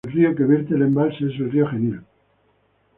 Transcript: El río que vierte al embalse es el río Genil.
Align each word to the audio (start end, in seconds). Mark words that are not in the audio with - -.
El 0.03 0.13
río 0.13 0.35
que 0.35 0.45
vierte 0.45 0.73
al 0.73 0.81
embalse 0.81 1.27
es 1.27 1.39
el 1.39 1.51
río 1.51 1.67
Genil. 1.67 2.01